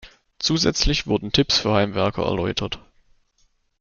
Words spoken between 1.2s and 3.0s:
Tipps für Heimwerker erläutert.